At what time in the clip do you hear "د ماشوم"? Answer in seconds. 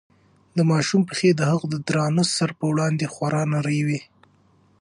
0.57-1.01